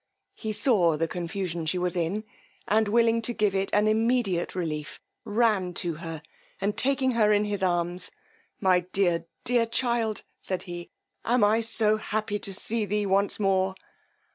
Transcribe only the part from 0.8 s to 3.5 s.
the confusion she was in, and willing to